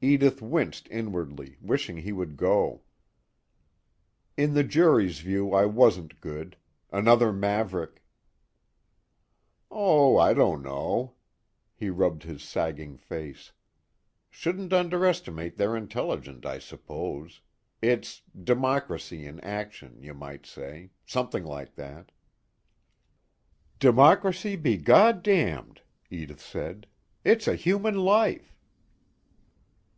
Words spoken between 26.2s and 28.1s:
said. "It's a human